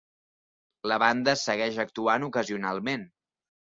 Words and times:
La 0.93 0.97
banda 1.05 1.37
segueix 1.43 1.79
actuant 1.87 2.29
ocasionalment. 2.33 3.11